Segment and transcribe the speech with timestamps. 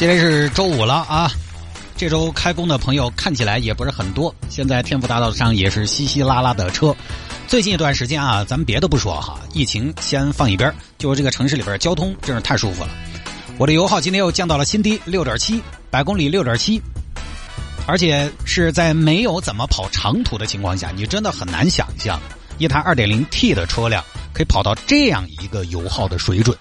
[0.00, 1.30] 今天是周五了啊，
[1.94, 4.34] 这周开工的朋友看起来也不是很多。
[4.48, 6.96] 现在天府大道上也是稀稀拉拉的车。
[7.46, 12.88] 最近一段时间啊，咱们别的不说哈，疫情先放一边，就这个城市里边交通真是太舒服了。
[13.58, 16.80] 我的油耗今天又降到了新低六点七，百公里六点七。
[17.86, 22.18] 而且是在没有怎么跑长途的情况下，你真的很难想象
[22.56, 26.56] 一台 2.0T 的车辆可以跑到这样一个油耗的水准，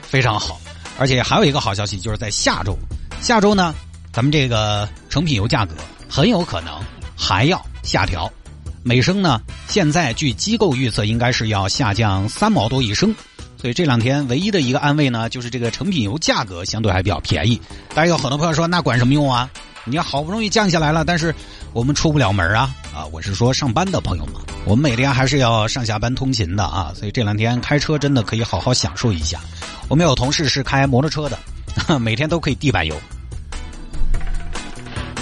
[0.00, 0.58] 非常好。
[1.00, 2.76] 而且还有一个好消息，就是在下周，
[3.22, 3.74] 下周呢，
[4.12, 5.74] 咱们这个成品油价格
[6.10, 6.78] 很有可能
[7.16, 8.30] 还要下调，
[8.82, 13.14] 每升呢，现在据机构预测应该是要下降三毛多一升。
[13.56, 17.58] 所以这两天唯一的一个安慰呢，就是这个成品油价格相对还比较便宜。
[17.94, 19.48] 但是有很多朋友说，那管什么用啊？
[19.84, 21.34] 你要好不容易降下来了，但是
[21.72, 22.70] 我们出不了门啊！
[22.94, 29.40] 啊，我是说上班的朋友们，我们每天还是要上下班通勤的啊，所以这两天开车真的可以好好享受一下。
[29.88, 31.38] 我们有同事是开摩托车的，
[31.98, 32.94] 每天都可以地板油。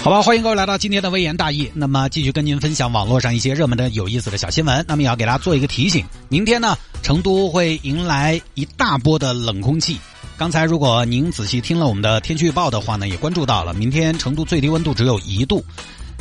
[0.01, 1.69] 好吧，欢迎各位来到今天的微言大义。
[1.73, 4.83] 那么继续跟您分享网络上一些热门的有意思的小新闻。
[4.87, 9.99] 那么也要给大家做一个提醒，明天呢，成都会迎来一大波的冷空气。
[10.37, 15.63] 刚才如果您仔细听了我们的天气预报的话呢，也关注到了，明天成都最低温度只有一度，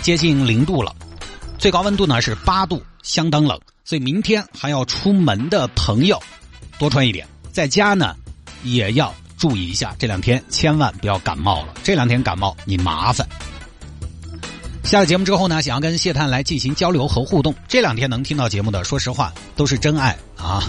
[0.02, 0.92] 接近零度了，
[1.58, 3.58] 最高温度呢是八度，相当冷。
[3.84, 6.22] 所以明天还要出门的朋友
[6.78, 8.14] 多穿一点，在家呢
[8.62, 11.74] 也要注意一下，这两天千万不要感冒了。
[11.82, 13.26] 这两天感冒你麻烦。
[14.84, 20.62] 下了节目之后呢，想要跟谢探来进行交流和互动，这两天能听到节目的，说实话都是真爱啊。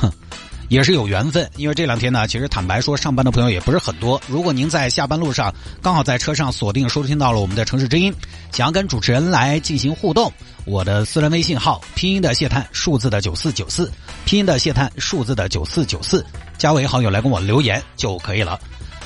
[0.69, 4.21] 也是有缘分，因为这两天呢，其实坦白说，上班的朋友也不是很多。
[4.27, 8.13] 如果您在下班路上刚好在车上锁定收听到了我们的城市之音，
[8.51, 10.31] 想要跟主持人来进行互动，
[10.65, 13.91] 我的私人微信号拼音的谢探，数字的九四九四，
[14.25, 16.23] 拼音的谢探，数字的九四九四，
[16.57, 18.59] 加为好友来跟我留言就可以了。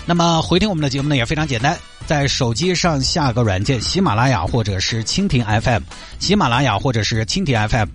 [0.05, 5.81] 那么回听我们的节目呢也非常简单，在手机上下个软件，喜马拉雅或者是蜻蜓 FM，
[6.19, 7.87] 喜马拉雅或者是蜻蜓 FM。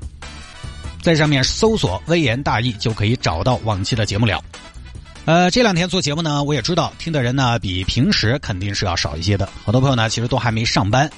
[1.09, 4.45] 在上面搜索“微言大义”就可以找到往期的节目了。
[5.25, 9.49] 呃，这两天做节目呢，我也知道听的人呢比平时肯定是要少一些的。
[9.65, 11.11] 好多朋友呢其实都还没上班，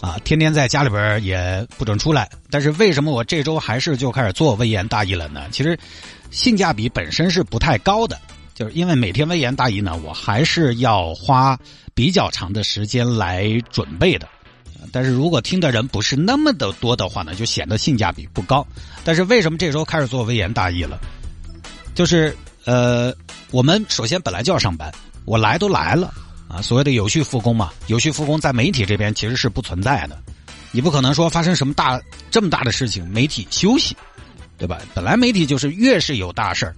[0.00, 2.30] 啊，天天在家里边也不准出来。
[2.50, 5.48] 但是为什么我这周还是就开始做“微言大义”了呢？
[5.50, 5.76] 其实
[6.30, 8.16] 性价比本身是不太高的，
[8.54, 11.58] 就是因为每天“微言大义”呢，我还是要花
[11.94, 14.28] 比较长的时间来准备的。
[14.90, 18.66] 但是如果听的人不是那么的多的话呢，就显得性价比不高。
[19.04, 20.98] 但是为什么这时候开始做微言大义了？
[21.94, 23.14] 就是呃，
[23.50, 24.92] 我们首先本来就要上班，
[25.24, 26.12] 我来都来了
[26.48, 30.18] 啊，所谓的有序复工嘛，有序复工在媒体这边其实是不存在的。
[30.70, 32.00] 你不可能说发生什么大
[32.30, 33.94] 这么大的事情，媒体休息，
[34.56, 34.80] 对吧？
[34.94, 36.74] 本来媒体就是越是有大事儿，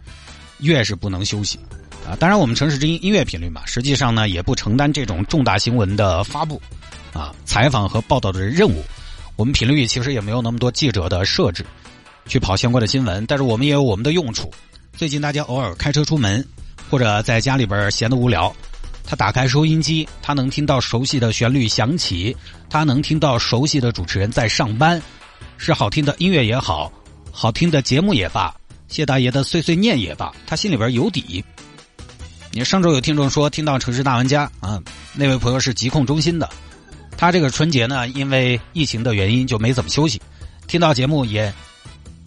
[0.59, 1.59] 越是不能休息
[2.05, 2.17] 啊。
[2.19, 6.61] 当然，我们城市之音音乐频率嘛，实际上呢也不承担这种重大新闻的发布。
[7.15, 8.85] 啊，采访和报道的任务，
[9.37, 11.65] 我们频率其实也没有那么多记者的设置，
[12.27, 13.25] 去跑相关的新闻。
[13.25, 14.53] 但是我们也有我们的用处。
[14.97, 16.47] 最近大家偶尔开车出门，
[16.91, 18.55] 或者在家里边闲得无聊，
[19.05, 22.37] 他打开收音机，他能听到熟悉的旋律响起，
[22.69, 25.01] 他能听到熟悉的主持人在上班，
[25.57, 26.93] 是好听的音乐也好，
[27.31, 28.55] 好听的节目也罢，
[28.89, 31.45] 谢大爷的碎碎念也罢，他心里边有底。
[32.51, 34.81] 你上周有听众说听到城市大玩家啊，
[35.13, 36.49] 那位朋友是疾控中心的。
[37.17, 40.21] 他这个春节呢，因为疫情的原因就没怎么休息，
[40.67, 41.53] 听到节目也，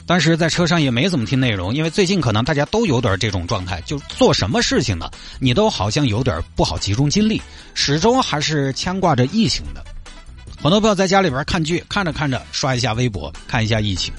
[0.05, 5.09] 当时在车上也没怎么听内容，因为最近可能大家都有点这种状态，就做什么事情呢，
[5.39, 7.41] 你都好像有点不好集中精力，
[7.73, 9.83] 始终还是牵挂着疫情的。
[10.59, 14.11] 很多朋友在家里边看剧，看着看着刷一下微博，看一下疫情；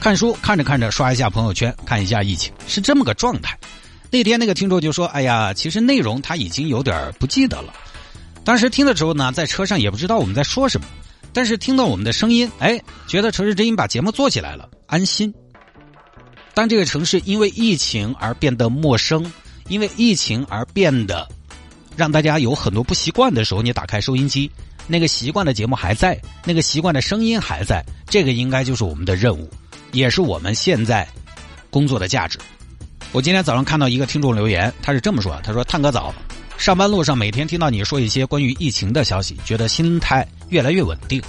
[0.00, 3.58] 看书看着看着刷一下朋友圈，看一下疫情，是这么个状态。
[4.10, 7.74] 那天那个听众就说：“哎呀，其实内容他已经有点不记得了。”
[8.44, 10.86] 当时听的时候呢，在车上也不知道我们在说什么，
[11.32, 15.32] 但是听到我们的声音，哎，觉得城市之音把节目做起来了，安心。
[16.54, 19.32] 当这个城市因为疫情而变得陌生，
[19.68, 21.28] 因为疫情而变得
[21.96, 24.50] 让大家有很多不习惯的时候，你打开收音机，
[24.86, 29.48] 那个习惯的节目还在，那个习惯的声音还在，这个应该就是我们的任务，
[29.92, 31.08] 也是我们现在
[31.70, 32.38] 工作的价值。
[33.12, 36.12] 我今天早上看到一个听众留言，他是这么说：“他说，探哥早。”
[36.62, 41.20] 上班路上每天听到你说一些关于疫情的消息，觉得心态越来越稳定。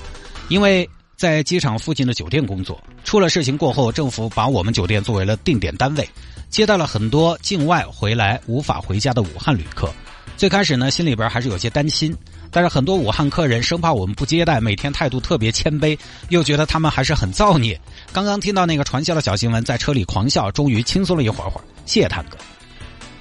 [0.47, 0.87] 因为
[1.17, 6.07] 在机场附近的酒店工作，出了事情过后，政府把我们酒店作为了定点单位，
[6.51, 9.91] 接待了很多境外回来无法回家的武汉旅客。
[10.37, 12.15] 最开始呢，心里边还是有些担心，
[12.51, 15.97] 但是很多武汉客人生怕我们不接待，每天态度特别谦卑，
[16.29, 17.81] 又觉得他们还是很造孽。
[18.11, 21.63] 刚刚听到那个传销的小新闻，在车里狂笑，终于轻松了一会儿会儿。
[21.87, 22.37] 谢谢探哥，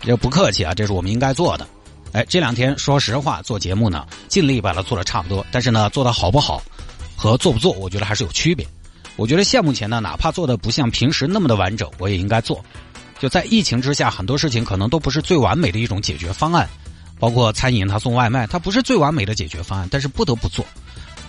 [0.03, 1.67] 这不客气啊，这是我们应该做的。
[2.13, 6.63] 哎，这两天说实话做节目呢，尽力把它做的差不多，但是呢，做的好不好
[7.17, 8.67] 和做不做，我觉得还是有区别。
[9.17, 12.65] 我觉得现目前呢，哪怕做的不像平时那么的完整，我也应该做。
[13.19, 16.69] 就在疫情之下，很多事情可能都不是最完美的一种解决方案。
[17.19, 20.67] 包括餐饮，他送外卖，它不是最完美的解决方案，但是不得不做。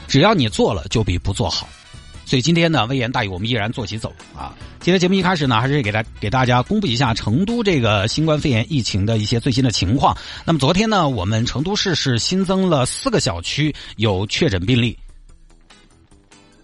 [0.08, 1.70] 只要你做了，就比不做好。
[2.26, 4.56] 所以今天呢，微言大义，我们依然坐起走啊。
[4.80, 10.18] 今天节目一开始呢，还是给大给大家公布一下成都这个新冠肺炎疫情的一些最新的情况。
[10.46, 14.98] 那么昨天呢，我们成都市是新增了四个小区有确诊病例。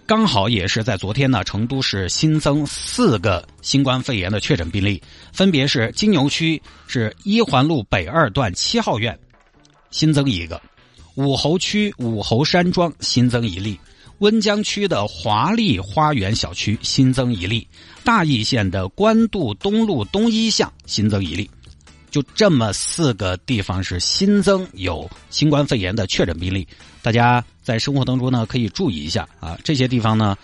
[0.06, 5.00] 刚好也是在昨天呢，成都市新增四个新冠肺炎的确诊病例，
[5.32, 9.18] 分别是金牛区是一环路北二段七号院
[9.92, 10.60] 新增一个，
[11.14, 13.80] 武侯区武侯山庄新增一例，
[14.20, 17.68] 温江区的华丽花园小区新增一例，
[18.04, 21.50] 大邑县的官渡东路东一巷新增一例。
[22.12, 26.68] 就这么四个地方是新增有新冠肺炎的确诊病例，
[27.02, 30.36] 大家在生活当中呢可以注意一下啊，这些地方呢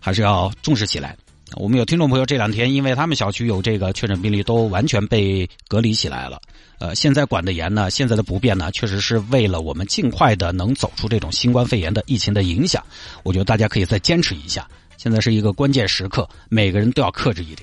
[0.00, 1.16] 还是要重视起来。
[1.56, 6.40] 我们有听众朋友这两天因为他们小区有这个确诊病例，都完全被隔离起来了。
[6.78, 12.82] 呃，现在管的严呢，现在的不便呢，确实是为了我们尽快的能走出这种新冠肺炎的疫情的影响。
[13.22, 17.58] 我觉得大家可以再坚持一下，现在是一个关键时刻，每个人都要克制一点，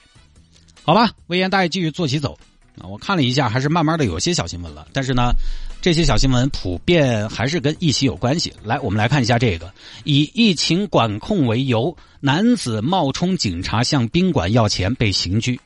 [0.84, 1.12] 好吧？
[1.28, 2.38] 微言大义继续坐起走。
[2.82, 4.88] 我看了一下，还是慢慢的有些小新闻了。
[4.94, 5.34] 但是呢，
[5.82, 8.54] 这些小新闻普遍还是跟疫情有关系。
[8.64, 9.72] 来，我们来看一下这个：
[10.04, 15.58] 以疫情管控为由，男子冒充警察向宾馆要钱被刑拘。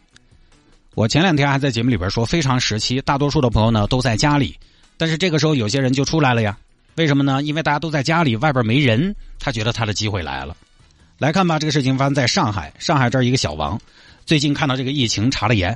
[0.94, 4.56] 我前两天还在节目里边说，非常时期，大多数的朋友呢都在家里，
[4.98, 6.56] 但是这个时候有些人就出来了呀。
[6.96, 7.42] 为什么呢？
[7.42, 10.56] 因为大家都在家里，外边没人，他觉得他的机会来了。
[11.18, 13.82] 来看吧，这个事情发生在上海，上海这儿一个小王，
[14.28, 15.76] 最近看到这个疫情查了严。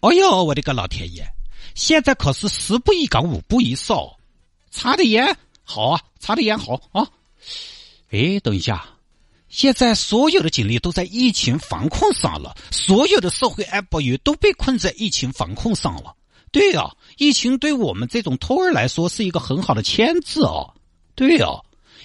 [0.00, 1.26] 哎呦，我的个老天爷！
[1.76, 4.16] 现在可是十不一岗五不一哨，
[4.70, 7.06] 查的严好啊，查的严好啊！
[8.10, 8.82] 哎，等一下，
[9.50, 16.16] 现在所有的警力都在疫情防控上了，所有的社会安保员都被困在疫情防控上了。
[16.50, 20.72] 对呀，疫情对我们这种偷儿来说是一个很好的牵制哦。
[21.14, 21.46] 对呀，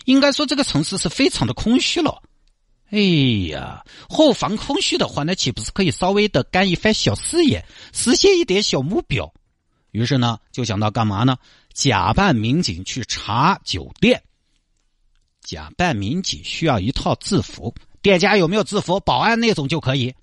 [0.03, 2.21] 应该说这个城市是非常的空虚了。
[2.89, 2.99] 哎
[3.49, 9.33] 呀，后防空虚的话，那岂不是可以稍微的干一番小事业，实现一点小目标？
[9.91, 11.37] 于是呢，就想到干嘛呢？
[11.73, 14.21] 假扮民警去查酒店。
[15.41, 18.99] 假扮民警需要一套制服，店家有没有制服？
[19.01, 20.13] 保安那种就可以。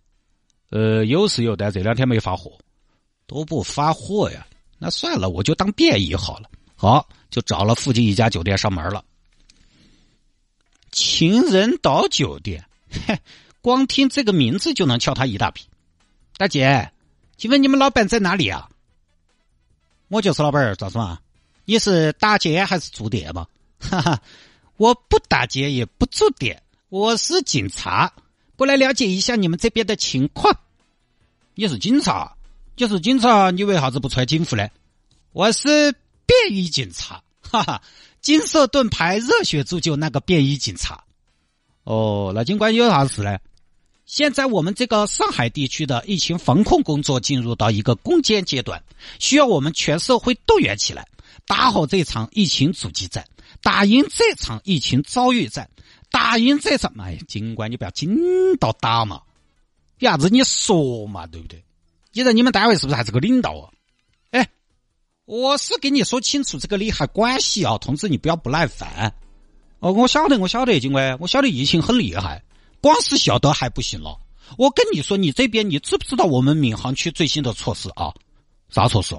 [0.71, 2.59] 呃，有是有，但这两天没发货，
[3.27, 4.47] 都不发货呀。
[4.79, 6.49] 那算了，我就当便衣好了。
[6.77, 9.05] 好，就找了附近一家酒店上门了。
[10.93, 13.19] 情人岛酒店，嘿，
[13.61, 15.63] 光听这个名字就能敲他一大笔。
[16.37, 16.93] 大姐，
[17.37, 18.69] 请问你们老板在哪里啊？
[20.09, 21.21] 我就是老板儿，咋说啊？
[21.65, 23.47] 你是打劫还是住店嘛？
[23.79, 24.21] 哈哈，
[24.77, 28.13] 我不打劫也不住店，我是警察，
[28.57, 30.57] 过来了解一下你们这边的情况。
[31.55, 32.35] 你是警察？
[32.77, 34.69] 你是警察，你为啥子不穿警服呢？
[35.33, 35.93] 我是
[36.27, 37.83] 便衣警察， 哈哈。
[38.21, 41.05] 金色盾牌热血铸就那个便衣警察，
[41.85, 43.39] 哦，那警官有啥事呢？
[44.09, 48.83] 现在我们这个上海地区的疫情防控工作进入到一个攻坚阶段，
[49.19, 51.07] 需要我们全社会动员起来，
[51.47, 53.23] 打好这场疫情阻击战，
[53.61, 55.69] 打赢这场疫情遭遇战，
[56.11, 56.91] 打赢这场。
[56.99, 58.17] 哎，警官，你不要紧
[58.57, 59.21] 到打嘛，
[59.99, 61.63] 有啥子你说嘛，对不对？
[62.15, 63.69] 你在你们单位是不是还是个领导啊？
[64.31, 64.49] 哎
[65.27, 69.13] 我是跟你说清楚这个利害关系啊，通知你不要不耐烦。
[69.81, 72.43] 哦，我晓得，我晓得，警官，我晓得疫情很厉害，
[72.81, 74.19] 光是晓得还不行了。
[74.57, 78.15] 我跟你说，你这边你知不知道我们闵行区最新的措施啊？
[78.71, 79.19] 啥措施？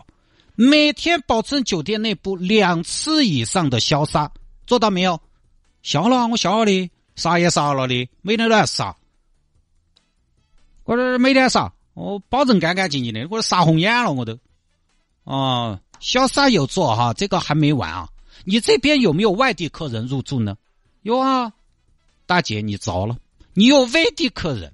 [0.56, 4.32] 每天保证酒店内部两次以上的消杀，
[4.68, 5.22] 做到没有？
[5.84, 8.96] 消了，我消了的，杀也杀了的，每天都要杀。
[10.84, 14.38] 我这每天杀，我保证干干净净的，我杀红眼了，我都。
[15.24, 15.80] 哦。
[16.00, 18.08] 小撒有做哈，这个还没完啊！
[18.46, 20.56] 你这边有没有外地客人入住呢？
[21.02, 21.52] 有啊，
[22.26, 23.18] 大姐你着了，
[23.54, 24.74] 你有外地客人，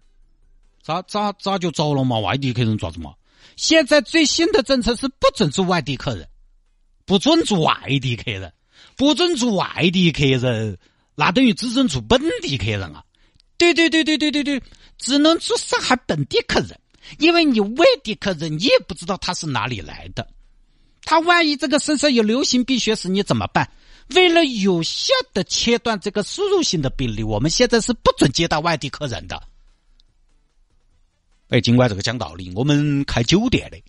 [0.83, 2.19] 咋咋咋就糟了嘛？
[2.19, 3.15] 外地客人做什么？
[3.55, 6.27] 现在最新的政策是不准住外地客人，
[7.05, 8.51] 不准住外地客人，
[8.97, 10.77] 不准住外地客人，
[11.15, 13.03] 那等于只准住本地客人啊！
[13.57, 14.61] 对对对对对对对，
[14.97, 16.77] 只能住上海本地客人，
[17.19, 20.27] 因为你外地客人你也不知道他是哪里来的，
[21.03, 23.71] 他万一这个身上有流行病学史，你怎么办？
[24.13, 29.41] 为了有效的切断这个输入性的病例，我们现在是不准接待外地客人的。
[31.49, 33.81] 哎，尽管这个讲道理，我们开酒店的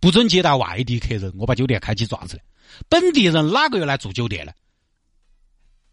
[0.00, 2.40] 不准接待外地客人，我把酒店开起爪子
[2.88, 4.52] 本地人哪个要来住酒店呢？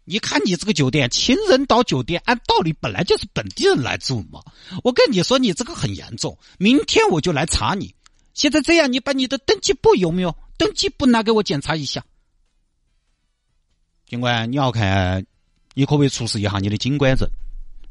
[0.04, 4.42] 你看你这个酒店，亲人到酒店，按道理本来就是本地人来住嘛。
[4.82, 7.94] 我跟你说，你这个很严重，明天我就来查你。
[8.34, 10.36] 现在这样，你把你的登记簿有没有？
[10.56, 12.04] 登记簿拿给我检查一下。
[14.12, 15.24] 警官，你要看，
[15.72, 17.26] 你可不可以出示一下你的警官证？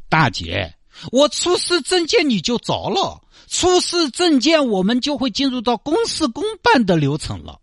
[0.08, 0.72] 大姐，
[1.12, 7.60] 我出示证件你就着了，出示证件我们就会进入到公事公办的流程了。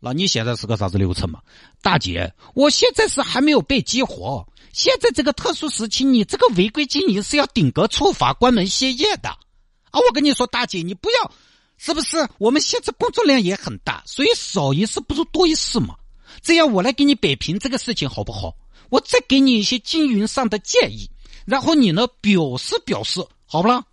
[0.00, 1.40] 那你现在是个啥子流程嘛？
[1.82, 4.48] 大姐，我现在是还没有被激活。
[4.72, 9.28] 现在这个特殊时期，你这个违规经营是要顶格处罚、关门歇业的。
[9.28, 11.30] 啊，我跟你说，大姐，你不要，
[11.76, 12.26] 是不是？
[12.38, 15.94] 我们现在工作量也很大，所以少一事不如多一事嘛。
[16.42, 18.54] 这样我来给你摆平这个事情好不好？
[18.88, 21.10] 我再给你一些经营上的建议，
[21.44, 23.84] 然后你呢表示表示，好不啦？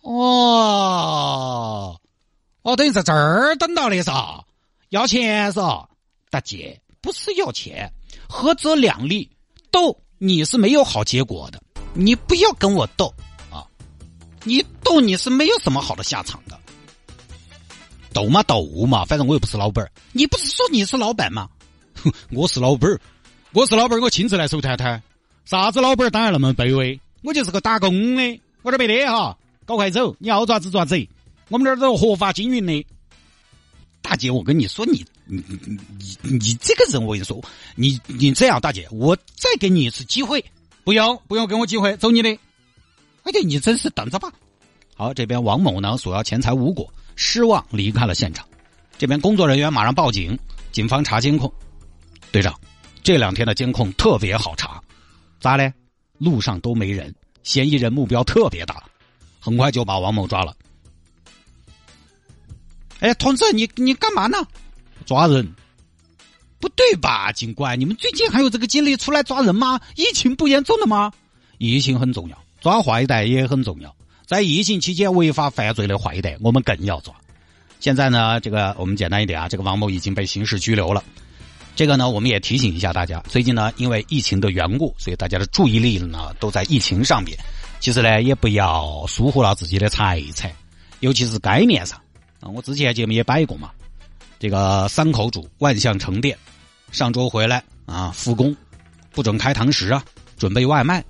[0.00, 2.00] 哦。
[2.62, 4.10] 哦，等于在这儿等到的是
[4.88, 5.60] 要钱是
[6.30, 7.92] 大姐，不是要钱，
[8.26, 9.30] 合则两利，
[9.70, 13.12] 斗你是没有好结果的，你不要跟我斗
[13.50, 13.66] 啊！
[14.44, 16.42] 你斗你是没有什么好的下场，
[18.14, 19.90] 斗嘛斗嘛，反正我又不是老板儿。
[20.12, 21.50] 你不是说你是老板吗？
[22.02, 22.98] 哼，我是老板儿。
[23.52, 25.02] 我是老板儿我亲自来收摊摊，
[25.44, 30.96] 啥子老板儿当然那么卑微，我就是个打工的，我这没得哈，赶快走，你要爪子爪子。
[31.50, 32.86] 我们这儿都合法经营的，
[34.00, 35.78] 大姐，我跟你说，你你你
[36.22, 37.40] 你你这个人，我跟你说，
[37.76, 40.44] 你你这样，大姐，我再给你一次机会，
[40.84, 42.30] 不要不要给我机会，走你的！
[43.22, 44.32] 哎呀，你真是等着吧。
[44.96, 48.46] 好，这边王某呢索要钱财无果，失望离开了现场。
[48.96, 50.38] 这边工作人员马上报警，
[50.72, 51.52] 警方查监控。
[52.30, 52.58] 队长，
[53.02, 54.82] 这两天的监控特别好查，
[55.40, 55.72] 咋嘞？
[56.18, 58.82] 路上都没人，嫌疑人目标特别大，
[59.40, 60.54] 很快就把王某抓了。
[63.00, 64.38] 哎，同志，你你干嘛呢？
[65.04, 65.54] 抓人？
[66.60, 67.78] 不对吧，警官？
[67.78, 69.80] 你们最近还有这个精力出来抓人吗？
[69.96, 71.12] 疫情不严重的吗？
[71.58, 73.94] 疫情很重要，抓坏蛋也很重要。
[74.26, 77.14] 在疫情期间违法犯罪的坏蛋，我们更要抓。
[77.78, 81.04] 现在呢，这个我们简单一点啊，这个王某已经被刑事拘留了。
[81.76, 87.36] 这个呢，我们也提醒一下大家，最近呢，因为疫情的缘故，所以大家的注意力呢都在疫情上面。
[87.80, 90.50] 其实呢，也不要疏忽了自己的财产，
[91.00, 92.00] 尤其是街面上
[92.40, 92.48] 啊。
[92.48, 93.70] 我之前节目也摆过嘛，
[94.38, 96.38] 这个三口主万象城店，
[96.92, 98.56] 上周回来啊复工，
[99.10, 100.02] 不准开堂食啊，
[100.38, 101.04] 准备外卖，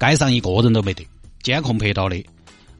[0.00, 1.06] 街上一个人都没得，
[1.42, 2.24] 监控拍到的，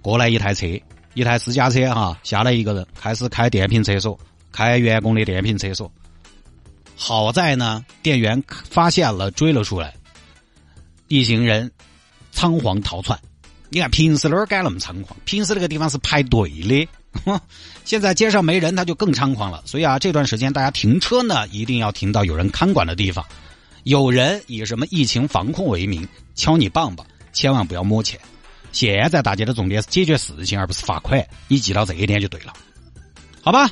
[0.05, 0.67] 过来一台车，
[1.15, 4.19] 一台私家车哈，下来一个人开始开电瓶厕所，
[4.53, 5.91] 开员工的电瓶厕所，
[6.95, 9.95] 好在呢，店员发现了追了出来，
[11.09, 11.73] 一行人
[12.33, 13.19] 仓皇逃窜，
[13.71, 15.17] 你看平时哪儿敢那么猖狂？
[15.25, 16.87] 平时那个地方是排队的。
[17.87, 19.63] 现在街上没人，他就更猖狂了。
[19.65, 23.25] 所以啊，这段时间大家停车呢，一定要停到有人看管的地方。
[23.85, 28.21] 有人以什么疫情防控为名敲你棒棒，千万不要摸钱。
[28.75, 31.25] 现在大家的重点是解决事情，而不是罚款。
[31.47, 32.53] 你记到这一点就对了，
[33.41, 33.71] 好吧？